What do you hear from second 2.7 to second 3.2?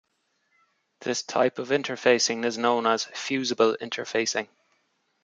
as